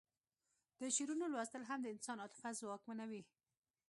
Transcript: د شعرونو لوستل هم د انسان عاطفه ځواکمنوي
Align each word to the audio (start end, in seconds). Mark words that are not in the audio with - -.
د 0.79 0.81
شعرونو 0.95 1.25
لوستل 1.33 1.63
هم 1.69 1.79
د 1.83 1.87
انسان 1.95 2.17
عاطفه 2.23 2.49
ځواکمنوي 2.59 3.23